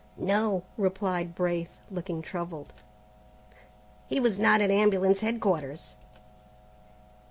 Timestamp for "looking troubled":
1.91-2.73